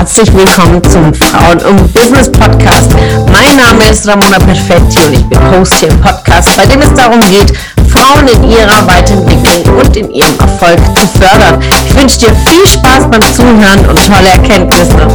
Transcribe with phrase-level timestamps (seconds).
[0.00, 2.90] herzlich willkommen zum Frauen und Business Podcast.
[3.30, 6.94] Mein Name ist Ramona Perfetti und ich bin Host hier im Podcast, bei dem es
[6.94, 7.52] darum geht,
[7.86, 11.62] Frauen in ihrer Weiterentwicklung und in ihrem Erfolg zu fördern.
[11.86, 15.06] Ich wünsche dir viel Spaß beim Zuhören und tolle Erkenntnisse.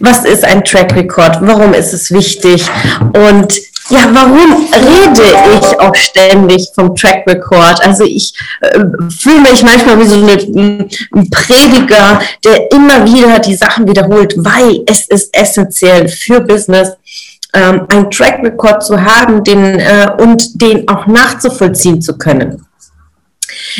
[0.00, 1.38] Was ist ein Track Record?
[1.40, 2.66] Warum ist es wichtig?
[3.14, 3.58] Und
[3.90, 4.66] ja, warum
[5.18, 7.84] rede ich auch ständig vom Track Record?
[7.84, 13.54] Also ich äh, fühle mich manchmal wie so eine, ein Prediger, der immer wieder die
[13.54, 16.92] Sachen wiederholt, weil es ist essentiell für Business,
[17.54, 22.63] ähm, einen Track Record zu haben den, äh, und den auch nachzuvollziehen zu können.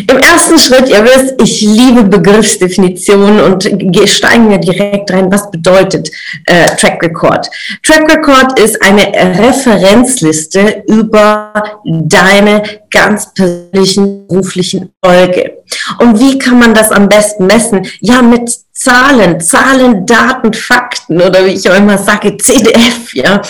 [0.09, 3.63] Im ersten Schritt, ihr wisst, ich liebe Begriffsdefinitionen und
[4.09, 5.31] steigen wir direkt rein.
[5.31, 6.11] Was bedeutet
[6.47, 7.49] äh, Track Record?
[7.83, 11.53] Track Record ist eine Referenzliste über
[11.85, 15.59] deine ganz persönlichen beruflichen Erfolge.
[15.99, 17.87] Und wie kann man das am besten messen?
[18.01, 23.41] Ja, mit Zahlen, Zahlen, Daten, Fakten oder wie ich auch immer sage, CDF, ja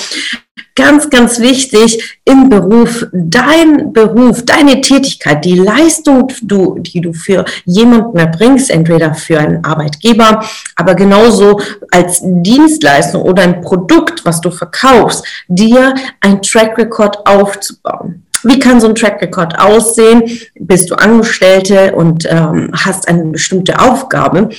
[0.75, 7.45] ganz, ganz wichtig im Beruf, dein Beruf, deine Tätigkeit, die Leistung, du, die du für
[7.65, 10.45] jemanden erbringst, entweder für einen Arbeitgeber,
[10.77, 18.25] aber genauso als Dienstleistung oder ein Produkt, was du verkaufst, dir ein Track Record aufzubauen.
[18.43, 20.23] Wie kann so ein Track Record aussehen?
[20.55, 24.51] Bist du Angestellte und ähm, hast eine bestimmte Aufgabe,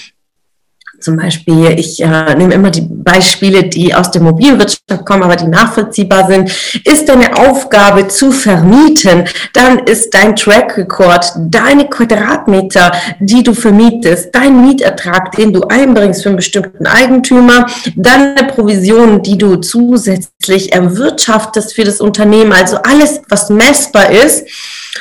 [1.06, 5.48] zum Beispiel, ich äh, nehme immer die Beispiele, die aus der Mobilwirtschaft kommen, aber die
[5.48, 6.50] nachvollziehbar sind.
[6.84, 14.34] Ist deine Aufgabe zu vermieten, dann ist dein Track Record, deine Quadratmeter, die du vermietest,
[14.34, 20.74] dein Mietertrag, den du einbringst für einen bestimmten Eigentümer, dann eine Provision, die du zusätzlich
[20.74, 24.48] erwirtschaftest für das Unternehmen, also alles, was messbar ist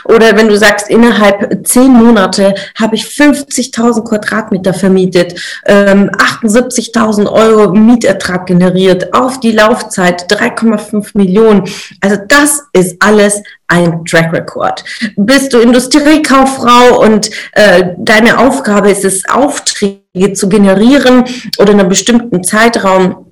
[0.04, 5.40] oder wenn du sagst, innerhalb zehn Monate habe ich 50.000 Quadratmeter vermietet,
[5.94, 11.64] ähm, 78.000 Euro Mietertrag generiert, auf die Laufzeit 3,5 Millionen.
[12.00, 14.84] Also das ist alles ein Track Record.
[15.16, 21.24] Bist du Industriekauffrau und äh, deine Aufgabe ist es, Aufträge zu generieren
[21.58, 23.26] oder in einem bestimmten Zeitraum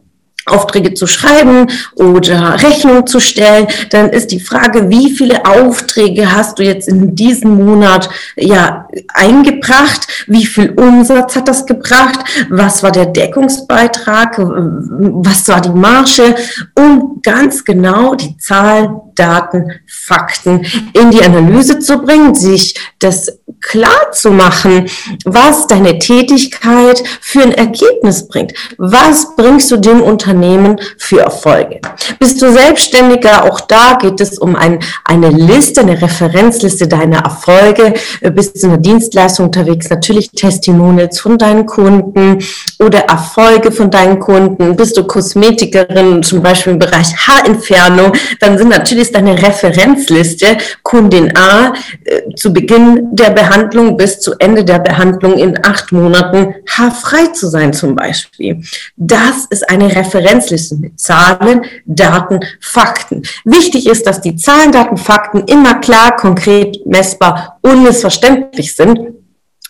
[0.46, 6.58] Aufträge zu schreiben oder Rechnung zu stellen, dann ist die Frage, wie viele Aufträge hast
[6.58, 10.06] du jetzt in diesem Monat ja eingebracht?
[10.26, 12.20] Wie viel Umsatz hat das gebracht?
[12.50, 14.38] Was war der Deckungsbeitrag?
[14.38, 16.34] Was war die Marge?
[16.76, 24.12] Um ganz genau die Zahlen, Daten, Fakten in die Analyse zu bringen, sich das klar
[24.12, 24.90] zu machen,
[25.24, 28.52] was deine Tätigkeit für ein Ergebnis bringt.
[28.76, 31.80] Was bringst du dem Unternehmen für Erfolge?
[32.18, 33.44] Bist du Selbstständiger?
[33.44, 37.94] Auch da geht es um ein, eine Liste, eine Referenzliste deiner Erfolge.
[38.20, 39.88] Bist du in der Dienstleistung unterwegs?
[39.88, 42.44] Natürlich Testimonials von deinen Kunden
[42.80, 44.76] oder Erfolge von deinen Kunden.
[44.76, 48.12] Bist du Kosmetikerin, zum Beispiel im Bereich Haarentfernung?
[48.40, 51.72] Dann sind natürlich deine Referenzliste Kundin A
[52.04, 57.26] äh, zu Beginn der Behandlung Behandlung bis zu Ende der Behandlung in acht Monaten haarfrei
[57.34, 58.62] zu sein zum Beispiel.
[58.96, 63.22] Das ist eine Referenzliste mit Zahlen, Daten, Fakten.
[63.44, 68.98] Wichtig ist, dass die Zahlen, Daten, Fakten immer klar, konkret, messbar, unmissverständlich sind.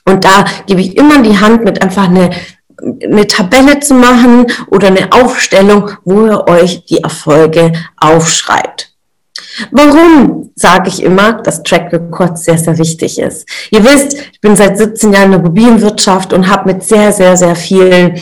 [0.04, 2.31] Und da gebe ich immer die Hand mit einfach eine
[2.82, 8.91] eine Tabelle zu machen oder eine Aufstellung, wo ihr euch die Erfolge aufschreibt.
[9.71, 13.49] Warum sage ich immer, dass Track Record sehr, sehr wichtig ist?
[13.71, 17.37] Ihr wisst, ich bin seit 17 Jahren in der Immobilienwirtschaft und habe mit sehr, sehr,
[17.37, 18.21] sehr vielen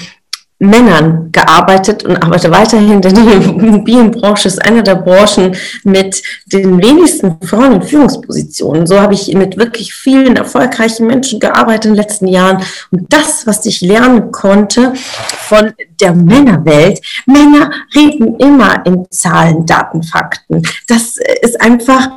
[0.63, 7.39] Männern gearbeitet und arbeite weiterhin, denn die Immobilienbranche ist eine der Branchen mit den wenigsten
[7.43, 8.87] Frauen in Führungspositionen.
[8.87, 12.63] So habe ich mit wirklich vielen erfolgreichen Menschen gearbeitet in den letzten Jahren.
[12.91, 20.03] Und das, was ich lernen konnte von der Männerwelt, Männer reden immer in Zahlen, Daten,
[20.03, 20.63] Fakten.
[20.87, 22.11] Das ist einfach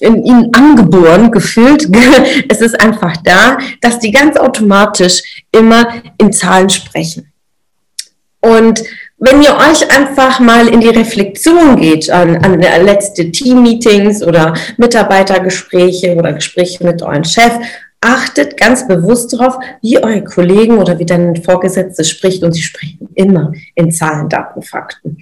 [0.00, 1.88] in ihnen angeboren gefühlt.
[2.50, 5.86] Es ist einfach da, dass die ganz automatisch immer
[6.18, 7.27] in Zahlen sprechen.
[8.48, 8.82] Und
[9.18, 16.14] wenn ihr euch einfach mal in die Reflexion geht an, an letzte Team-Meetings oder Mitarbeitergespräche
[16.14, 17.52] oder Gespräche mit eurem Chef,
[18.00, 23.08] achtet ganz bewusst darauf, wie eure Kollegen oder wie dein Vorgesetzte spricht und sie sprechen
[23.14, 25.18] immer in Zahlen, Daten, Fakten.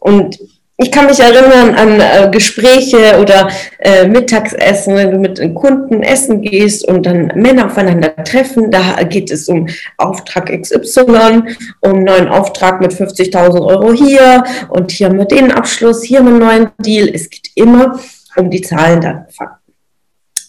[0.00, 0.38] Und
[0.80, 6.40] ich kann mich erinnern an äh, Gespräche oder äh, Mittagsessen, wenn du mit Kunden essen
[6.40, 8.70] gehst und dann Männer aufeinander treffen.
[8.70, 11.42] Da geht es um Auftrag XY,
[11.80, 16.38] um neuen Auftrag mit 50.000 Euro hier und hier mit den Abschluss, hier mit einem
[16.38, 17.08] neuen Deal.
[17.12, 17.98] Es geht immer
[18.36, 19.72] um die Zahlen, Daten, Fakten.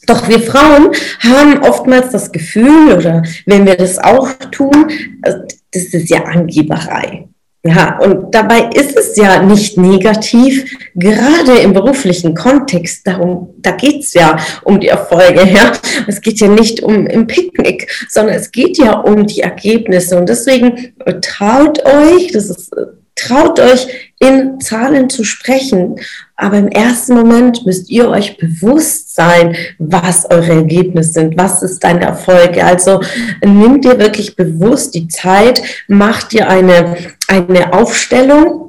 [0.05, 0.91] Doch wir Frauen
[1.21, 4.91] haben oftmals das Gefühl, oder wenn wir das auch tun,
[5.23, 5.33] äh,
[5.71, 7.28] das ist ja Angeberei.
[7.61, 14.13] Ja, und dabei ist es ja nicht negativ, gerade im beruflichen Kontext, darum, da geht's
[14.13, 15.45] ja um die Erfolge.
[15.45, 15.73] Ja?
[16.07, 20.17] Es geht ja nicht um im Picknick, sondern es geht ja um die Ergebnisse.
[20.17, 22.71] Und deswegen traut euch, das ist
[23.19, 25.99] Traut euch, in Zahlen zu sprechen.
[26.35, 31.83] Aber im ersten Moment müsst ihr euch bewusst sein, was eure Ergebnisse sind, was ist
[31.83, 32.63] dein Erfolg.
[32.63, 33.01] Also
[33.43, 36.95] nimmt ihr wirklich bewusst die Zeit, macht ihr eine,
[37.29, 38.65] eine Aufstellung.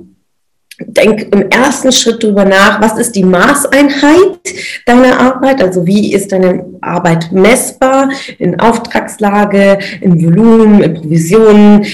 [0.83, 4.41] Denk im ersten Schritt darüber nach, was ist die Maßeinheit
[4.87, 5.63] deiner Arbeit?
[5.63, 8.09] Also wie ist deine Arbeit messbar
[8.39, 11.85] in Auftragslage, in Volumen, in Provisionen,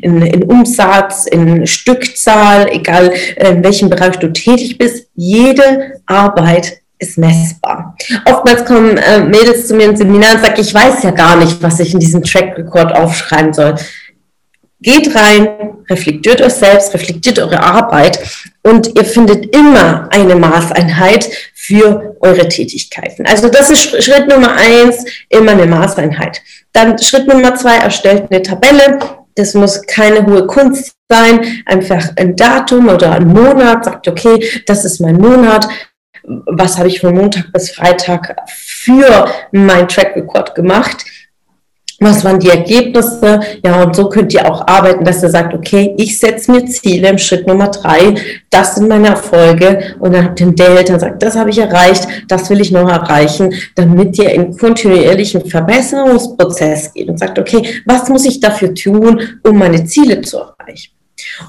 [0.00, 6.80] in, in Umsatz, in Stückzahl, egal äh, in welchem Bereich du tätig bist, jede Arbeit
[6.98, 7.94] ist messbar.
[8.24, 11.62] Oftmals kommen äh, Mädels zu mir im Seminar und sagen, ich weiß ja gar nicht,
[11.62, 13.74] was ich in diesem Track Record aufschreiben soll.
[14.80, 15.48] Geht rein,
[15.88, 18.18] reflektiert euch selbst, reflektiert eure Arbeit
[18.62, 23.24] und ihr findet immer eine Maßeinheit für eure Tätigkeiten.
[23.26, 26.42] Also das ist Schritt Nummer eins, immer eine Maßeinheit.
[26.72, 28.98] Dann Schritt Nummer zwei, erstellt eine Tabelle
[29.36, 34.84] das muss keine hohe Kunst sein, einfach ein Datum oder ein Monat, sagt, okay, das
[34.84, 35.68] ist mein Monat,
[36.24, 41.04] was habe ich von Montag bis Freitag für mein Track Record gemacht
[42.00, 43.40] was waren die Ergebnisse?
[43.64, 47.08] Ja, und so könnt ihr auch arbeiten, dass ihr sagt, okay, ich setze mir Ziele
[47.08, 48.14] im Schritt Nummer drei,
[48.50, 51.58] das sind meine Erfolge und dann habt ihr ein Delta und sagt, das habe ich
[51.58, 57.82] erreicht, das will ich noch erreichen, damit ihr in kontinuierlichen Verbesserungsprozess geht und sagt, okay,
[57.86, 60.95] was muss ich dafür tun, um meine Ziele zu erreichen?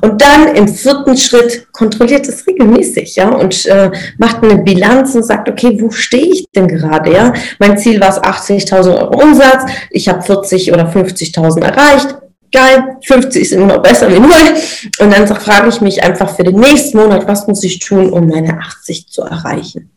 [0.01, 5.23] Und dann im vierten Schritt kontrolliert es regelmäßig, ja, und äh, macht eine Bilanz und
[5.23, 7.33] sagt, okay, wo stehe ich denn gerade, ja?
[7.59, 12.15] Mein Ziel war es 80.000 Euro Umsatz, ich habe 40 oder 50.000 erreicht.
[12.49, 14.55] Geil, 50 sind immer besser wie null.
[14.99, 18.27] Und dann frage ich mich einfach für den nächsten Monat, was muss ich tun, um
[18.27, 19.91] meine 80 zu erreichen?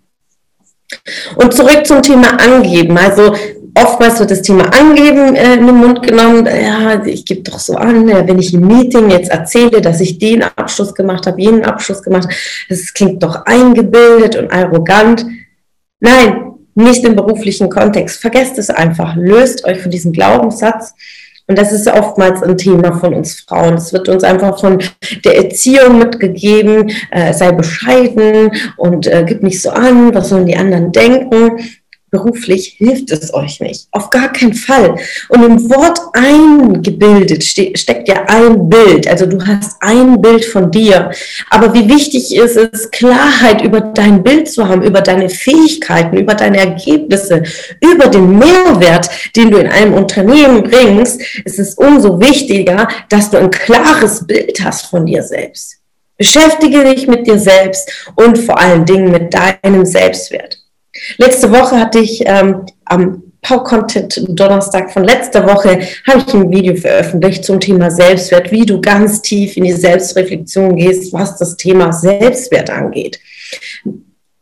[1.37, 2.99] Und zurück zum Thema Angeben.
[2.99, 3.34] Also
[3.75, 6.46] oftmals wird das Thema Angeben äh, in den Mund genommen.
[6.46, 10.19] Ja, ich gebe doch so an, ja, wenn ich im Meeting jetzt erzähle, dass ich
[10.19, 12.28] den Abschluss gemacht habe, jenen Abschluss gemacht
[12.69, 15.26] das klingt doch eingebildet und arrogant.
[16.00, 18.20] Nein, nicht im beruflichen Kontext.
[18.20, 19.17] Vergesst es einfach.
[19.17, 20.94] Löst euch von diesem Glaubenssatz.
[21.46, 23.75] Und das ist oftmals ein Thema von uns Frauen.
[23.75, 24.78] Es wird uns einfach von
[25.25, 30.56] der Erziehung mitgegeben, äh, sei bescheiden und äh, gib nicht so an, was sollen die
[30.56, 31.58] anderen denken
[32.11, 33.87] beruflich hilft es euch nicht.
[33.93, 34.97] Auf gar keinen Fall.
[35.29, 39.09] Und im Wort eingebildet ste steckt ja ein Bild.
[39.09, 41.11] Also du hast ein Bild von dir.
[41.51, 46.35] Aber wie wichtig ist es, Klarheit über dein Bild zu haben, über deine Fähigkeiten, über
[46.35, 47.43] deine Ergebnisse,
[47.81, 53.39] über den Mehrwert, den du in einem Unternehmen bringst, ist es umso wichtiger, dass du
[53.39, 55.77] ein klares Bild hast von dir selbst.
[56.21, 60.60] Beschäftige dich mit dir selbst und vor allen Dingen mit deinem Selbstwert.
[61.19, 66.50] Letzte Woche hatte ich ähm, am Power Content Donnerstag von letzter Woche habe ich ein
[66.50, 71.56] Video veröffentlicht zum Thema Selbstwert, wie du ganz tief in die Selbstreflexion gehst, was das
[71.56, 73.19] Thema Selbstwert angeht.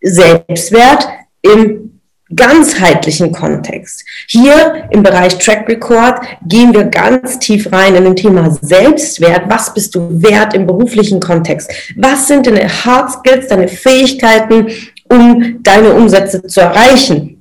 [0.01, 1.09] Selbstwert
[1.43, 2.01] im
[2.35, 4.05] ganzheitlichen Kontext.
[4.27, 9.49] Hier im Bereich Track Record gehen wir ganz tief rein in den Thema Selbstwert.
[9.49, 11.73] Was bist du wert im beruflichen Kontext?
[11.97, 14.69] Was sind deine Hard Skills, deine Fähigkeiten
[15.11, 17.39] um deine Umsätze zu erreichen?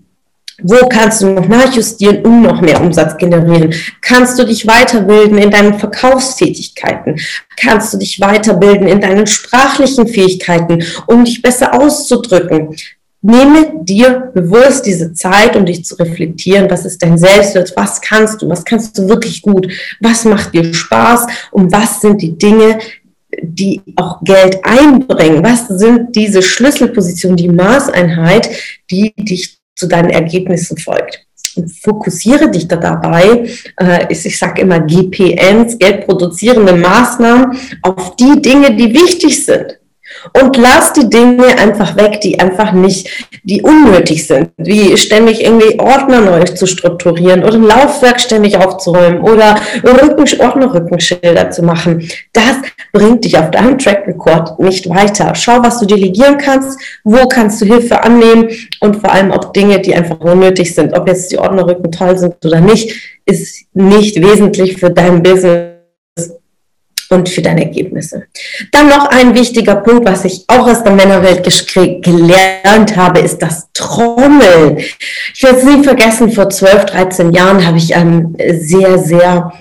[0.63, 3.75] Wo kannst du noch nachjustieren, um noch mehr Umsatz generieren?
[4.01, 7.19] Kannst du dich weiterbilden in deinen Verkaufstätigkeiten?
[7.55, 12.75] Kannst du dich weiterbilden in deinen sprachlichen Fähigkeiten, um dich besser auszudrücken?
[13.21, 16.69] Nehme dir bewusst diese Zeit, um dich zu reflektieren.
[16.71, 17.74] Was ist dein Selbstwert?
[17.75, 18.50] Was kannst du?
[18.50, 19.67] Was kannst du wirklich gut?
[20.00, 21.27] Was macht dir Spaß?
[21.51, 22.79] Und was sind die Dinge,
[23.41, 25.43] die auch Geld einbringen.
[25.43, 28.50] Was sind diese Schlüsselpositionen, die Maßeinheit,
[28.89, 31.25] die dich zu deinen Ergebnissen folgt?
[31.55, 38.75] Und fokussiere dich da dabei, äh, ich sage immer GPNs, geldproduzierende Maßnahmen, auf die Dinge,
[38.75, 39.79] die wichtig sind.
[40.39, 43.09] Und lass die Dinge einfach weg, die einfach nicht,
[43.43, 49.21] die unnötig sind, wie ständig irgendwie Ordner neu zu strukturieren oder ein Laufwerk ständig aufzuräumen
[49.21, 52.07] oder Rücken, Ordnerrückenschilder zu machen.
[52.33, 52.57] Das
[52.91, 55.33] bringt dich auf deinem Track Record nicht weiter.
[55.36, 58.50] Schau, was du delegieren kannst, wo kannst du Hilfe annehmen
[58.81, 60.97] und vor allem auch Dinge, die einfach unnötig sind.
[60.97, 65.76] Ob jetzt die Ordnerrücken toll sind oder nicht, ist nicht wesentlich für dein Business
[67.09, 68.27] und für deine Ergebnisse.
[68.71, 71.43] Dann noch ein wichtiger Punkt, was ich auch aus der Männerwelt
[72.03, 74.77] gelernt habe, ist das Trommeln.
[75.33, 79.53] Ich werde es nie vergessen, vor 12, 13 Jahren habe ich einen sehr, sehr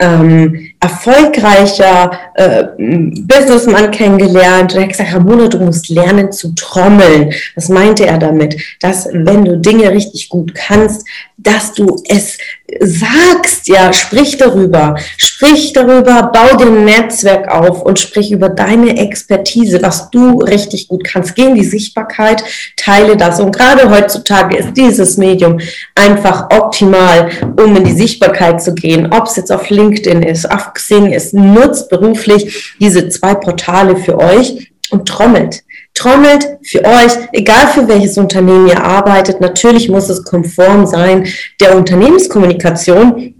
[0.00, 7.32] ähm, erfolgreicher äh, Businessman kennengelernt und er hat gesagt, Ramona, du musst lernen zu trommeln.
[7.54, 8.60] Was meinte er damit?
[8.80, 11.06] Dass wenn du Dinge richtig gut kannst,
[11.38, 12.38] dass du es
[12.80, 18.98] sagst, ja, sprich darüber, sprich darüber, bau dir ein Netzwerk auf und sprich über deine
[18.98, 21.34] Expertise, was du richtig gut kannst.
[21.34, 22.44] Geh in die Sichtbarkeit,
[22.76, 23.40] teile das.
[23.40, 25.60] Und gerade heutzutage ist dieses Medium
[25.94, 29.12] einfach optimal, um in die Sichtbarkeit zu gehen.
[29.12, 34.18] Ob es jetzt auf LinkedIn ist, auf Xing ist, nutzt beruflich diese zwei Portale für
[34.18, 35.64] euch und trommelt
[35.94, 39.40] trommelt für euch, egal für welches Unternehmen ihr arbeitet.
[39.40, 41.26] Natürlich muss es konform sein
[41.60, 43.33] der Unternehmenskommunikation,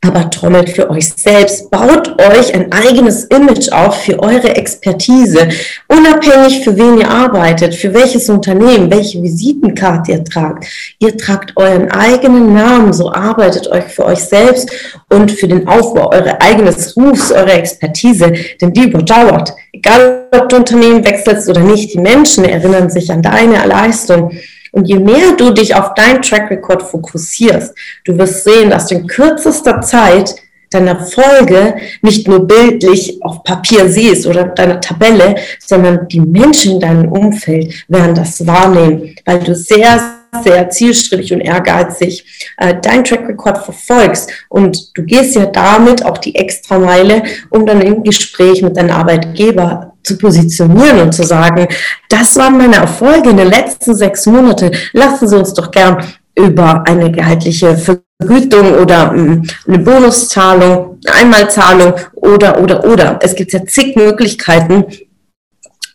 [0.00, 5.48] aber trommelt für euch selbst, baut euch ein eigenes Image auf für eure Expertise,
[5.88, 10.66] unabhängig für wen ihr arbeitet, für welches Unternehmen, welche Visitenkarte ihr tragt.
[11.00, 14.70] Ihr tragt euren eigenen Namen, so arbeitet euch für euch selbst
[15.10, 19.52] und für den Aufbau eures eigenes Rufs, eure Expertise, denn die überdauert.
[19.72, 24.30] Egal, ob du Unternehmen wechselst oder nicht, die Menschen erinnern sich an deine Leistung
[24.72, 28.96] und je mehr du dich auf dein Track Record fokussierst, du wirst sehen, dass du
[28.96, 30.34] in kürzester Zeit
[30.70, 36.80] deine Erfolge nicht nur bildlich auf Papier siehst oder deine Tabelle, sondern die Menschen in
[36.80, 42.24] deinem Umfeld werden das wahrnehmen, weil du sehr, sehr zielstrebig und ehrgeizig
[42.58, 44.30] äh, dein Track Record verfolgst.
[44.50, 48.90] Und du gehst ja damit auch die extra Meile, um dann im Gespräch mit deinem
[48.90, 51.68] Arbeitgeber zu positionieren und zu sagen,
[52.08, 54.70] das waren meine Erfolge in den letzten sechs Monaten.
[54.92, 56.02] Lassen Sie uns doch gern
[56.34, 63.18] über eine gehaltliche Vergütung oder mm, eine Bonuszahlung, Einmalzahlung oder, oder, oder.
[63.22, 64.84] Es gibt ja zig Möglichkeiten,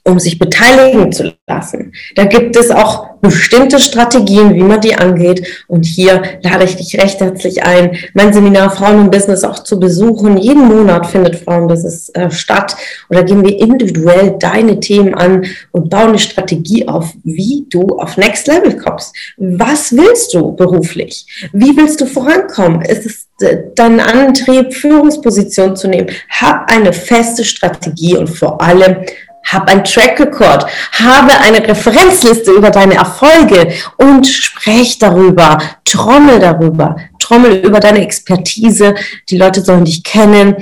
[0.06, 1.94] um sich beteiligen zu lassen.
[2.16, 5.64] Da gibt es auch bestimmte Strategien, wie man die angeht.
[5.68, 9.80] Und hier lade ich dich recht herzlich ein, mein Seminar Frauen im Business auch zu
[9.80, 10.38] besuchen.
[10.38, 12.76] Jeden Monat findet Frauenbusiness äh, statt.
[13.10, 18.18] Oder gehen wir individuell deine Themen an und bauen eine Strategie auf, wie du auf
[18.18, 19.16] Next Level kommst.
[19.38, 21.50] Was willst du beruflich?
[21.54, 22.82] Wie willst du vorankommen?
[22.82, 26.10] Ist es äh, dein Antrieb, Führungsposition zu nehmen?
[26.30, 28.98] Hab eine feste Strategie und vor allem
[29.44, 36.96] hab ein Track Record, habe eine Referenzliste über deine Erfolge und sprech darüber, trommel darüber,
[37.20, 38.96] trommel über deine Expertise.
[39.30, 40.56] Die Leute sollen dich kennen.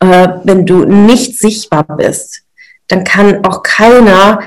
[0.00, 2.42] Äh, wenn du nicht sichtbar bist,
[2.86, 4.40] dann kann auch keiner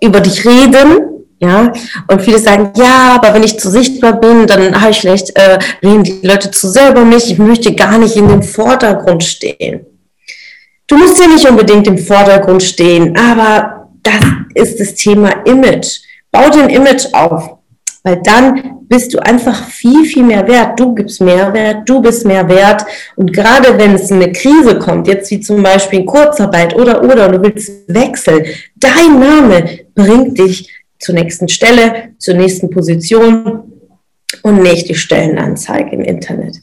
[0.00, 1.04] über dich reden.
[1.40, 1.72] Ja,
[2.08, 5.60] und viele sagen, ja, aber wenn ich zu sichtbar bin, dann habe ich vielleicht, äh,
[5.84, 9.86] reden die Leute zu sehr über mich, ich möchte gar nicht in den Vordergrund stehen.
[10.88, 14.22] Du musst ja nicht unbedingt im Vordergrund stehen, aber das
[14.54, 16.00] ist das Thema Image.
[16.32, 17.58] Bau dir ein Image auf,
[18.02, 20.80] weil dann bist du einfach viel, viel mehr wert.
[20.80, 22.86] Du gibst mehr Wert, du bist mehr wert.
[23.16, 27.28] Und gerade wenn es eine Krise kommt, jetzt wie zum Beispiel in Kurzarbeit oder, oder,
[27.28, 33.77] du willst wechseln, dein Name bringt dich zur nächsten Stelle, zur nächsten Position
[34.42, 36.58] und nicht die Stellenanzeige im Internet.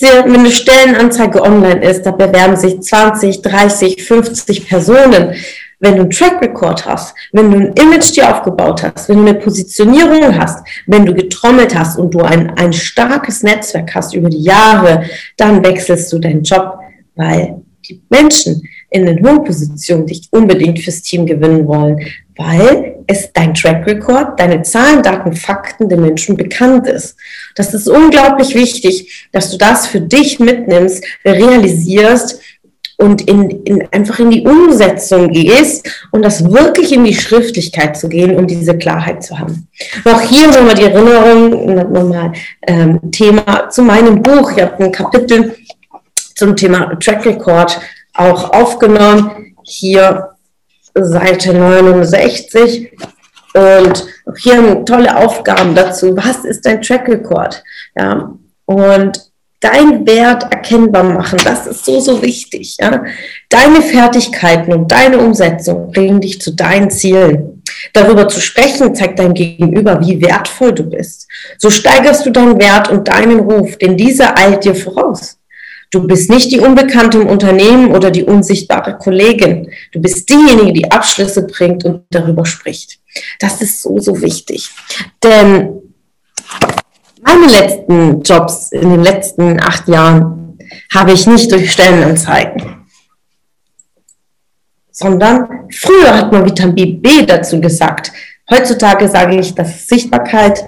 [0.00, 5.34] Wenn eine Stellenanzeige online ist, da bewerben sich 20, 30, 50 Personen.
[5.82, 9.30] Wenn du einen Track Record hast, wenn du ein Image dir aufgebaut hast, wenn du
[9.30, 14.28] eine Positionierung hast, wenn du getrommelt hast und du ein, ein starkes Netzwerk hast über
[14.28, 15.04] die Jahre,
[15.36, 16.78] dann wechselst du deinen Job,
[17.16, 21.98] weil die Menschen in den hohen Positionen dich unbedingt fürs Team gewinnen wollen,
[22.40, 27.16] weil es dein Track Record, deine Zahlen, Daten, Fakten den Menschen bekannt ist.
[27.54, 32.40] Das ist unglaublich wichtig, dass du das für dich mitnimmst, realisierst
[32.96, 38.08] und in, in, einfach in die Umsetzung gehst und das wirklich in die Schriftlichkeit zu
[38.08, 39.68] gehen, um diese Klarheit zu haben.
[40.04, 42.32] auch hier nochmal die Erinnerung, nochmal
[42.66, 44.52] ähm, Thema zu meinem Buch.
[44.52, 45.56] Ich habe ein Kapitel
[46.34, 47.78] zum Thema Track Record
[48.14, 49.54] auch aufgenommen.
[49.62, 50.30] Hier
[50.94, 52.92] Seite 69.
[53.54, 54.06] Und
[54.38, 56.16] hier haben tolle Aufgaben dazu.
[56.16, 57.62] Was ist dein Track Record?
[57.96, 58.32] Ja,
[58.66, 59.30] und
[59.60, 62.76] dein Wert erkennbar machen, das ist so, so wichtig.
[62.80, 63.04] Ja?
[63.48, 67.62] Deine Fertigkeiten und deine Umsetzung bringen dich zu deinen Zielen.
[67.92, 71.28] Darüber zu sprechen, zeigt dein Gegenüber, wie wertvoll du bist.
[71.58, 75.39] So steigerst du deinen Wert und deinen Ruf, denn dieser eilt dir voraus.
[75.90, 79.70] Du bist nicht die Unbekannte im Unternehmen oder die unsichtbare Kollegin.
[79.92, 83.00] Du bist diejenige, die Abschlüsse bringt und darüber spricht.
[83.40, 84.70] Das ist so, so wichtig.
[85.22, 85.80] Denn
[87.22, 90.58] meine letzten Jobs in den letzten acht Jahren
[90.94, 92.80] habe ich nicht durch Stellenanzeigen
[95.00, 98.12] sondern früher hat man Vitamin B dazu gesagt.
[98.50, 100.64] Heutzutage sage ich, dass Sichtbarkeit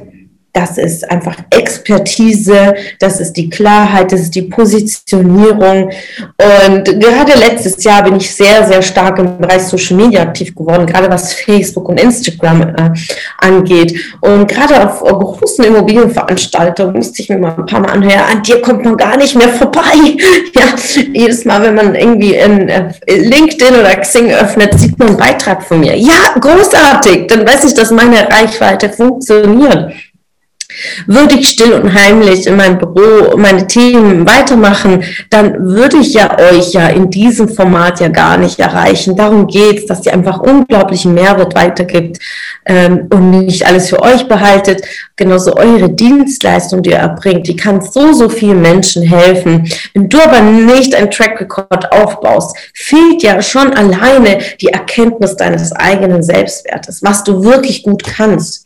[0.52, 5.84] das ist einfach Expertise, das ist die Klarheit, das ist die Positionierung.
[5.84, 10.86] Und gerade letztes Jahr bin ich sehr, sehr stark im Bereich Social Media aktiv geworden,
[10.86, 12.90] gerade was Facebook und Instagram äh,
[13.38, 13.98] angeht.
[14.20, 18.60] Und gerade auf großen Immobilienveranstaltungen musste ich mir mal ein paar Mal anhören, an dir
[18.60, 19.82] kommt man gar nicht mehr vorbei.
[20.54, 20.74] Ja,
[21.12, 25.62] jedes Mal, wenn man irgendwie in äh, LinkedIn oder Xing öffnet, sieht man einen Beitrag
[25.62, 25.96] von mir.
[25.96, 29.92] Ja, großartig, dann weiß ich, dass meine Reichweite funktioniert.
[31.06, 36.38] Würde ich still und heimlich in meinem Büro meine Themen weitermachen, dann würde ich ja
[36.38, 39.16] euch ja in diesem Format ja gar nicht erreichen.
[39.16, 42.18] Darum geht's, dass ihr einfach unglaublichen Mehrwert weitergibt
[42.66, 44.82] ähm, und nicht alles für euch behaltet.
[45.16, 49.68] Genauso eure Dienstleistung, die ihr erbringt, die kann so, so vielen Menschen helfen.
[49.94, 55.72] Wenn du aber nicht ein Track Record aufbaust, fehlt ja schon alleine die Erkenntnis deines
[55.72, 58.64] eigenen Selbstwertes, was du wirklich gut kannst.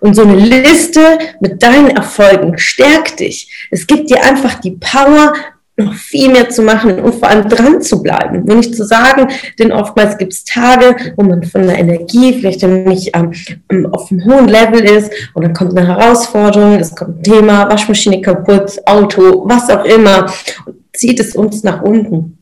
[0.00, 3.68] Und so eine Liste mit deinen Erfolgen stärkt dich.
[3.70, 5.32] Es gibt dir einfach die Power,
[5.78, 8.44] noch viel mehr zu machen und vor allem dran zu bleiben.
[8.44, 9.28] Nur nicht zu sagen,
[9.58, 14.24] denn oftmals gibt es Tage, wo man von der Energie vielleicht nicht ähm, auf einem
[14.24, 19.44] hohen Level ist und dann kommt eine Herausforderung, es kommt ein Thema, Waschmaschine kaputt, Auto,
[19.48, 20.26] was auch immer
[20.66, 22.38] und zieht es uns nach unten.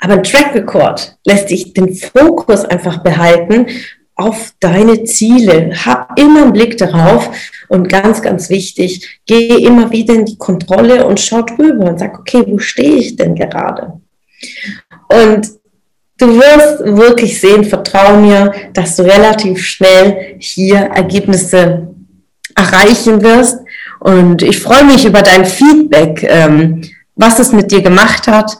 [0.00, 3.66] Aber ein Track Record lässt dich den Fokus einfach behalten
[4.18, 5.72] auf deine Ziele.
[5.86, 7.30] Hab immer einen Blick darauf
[7.68, 12.18] und ganz, ganz wichtig, geh immer wieder in die Kontrolle und schau drüber und sag,
[12.18, 14.00] okay, wo stehe ich denn gerade?
[15.08, 15.48] Und
[16.18, 21.88] du wirst wirklich sehen, vertrau mir, dass du relativ schnell hier Ergebnisse
[22.56, 23.60] erreichen wirst.
[24.00, 26.24] Und ich freue mich über dein Feedback.
[26.28, 26.82] Ähm,
[27.18, 28.56] was es mit dir gemacht hat,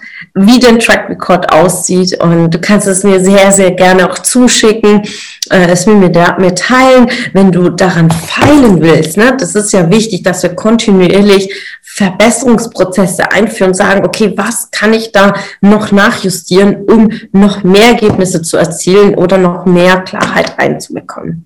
[0.47, 2.19] wie dein Track Record aussieht.
[2.23, 5.03] Und du kannst es mir sehr, sehr gerne auch zuschicken,
[5.51, 9.17] äh, es mit mir, teilen, wenn du daran feilen willst.
[9.17, 9.37] Ne?
[9.39, 15.35] Das ist ja wichtig, dass wir kontinuierlich Verbesserungsprozesse einführen, sagen, okay, was kann ich da
[15.61, 21.45] noch nachjustieren, um noch mehr Ergebnisse zu erzielen oder noch mehr Klarheit reinzubekommen.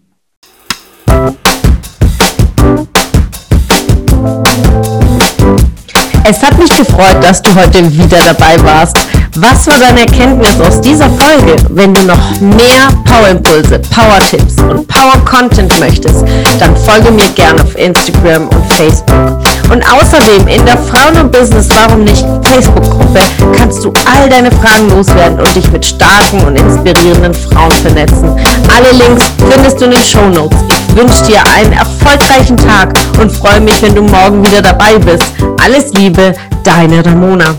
[6.25, 8.97] Es hat mich gefreut, dass du heute wieder dabei warst.
[9.37, 11.57] Was war deine Erkenntnis aus dieser Folge?
[11.71, 16.25] Wenn du noch mehr Power-Impulse, Power-Tipps und Power-Content möchtest,
[16.61, 19.43] dann folge mir gerne auf Instagram und Facebook.
[19.73, 23.21] Und außerdem in der Frauen- und Business Warum nicht Facebook-Gruppe
[23.57, 28.31] kannst du all deine Fragen loswerden und dich mit starken und inspirierenden Frauen vernetzen.
[28.69, 30.59] Alle Links findest du in den Show Notes.
[30.95, 35.25] Ich wünsche dir einen erfolgreichen Tag und freue mich, wenn du morgen wieder dabei bist.
[35.65, 37.55] Alles Liebe, deine Ramona.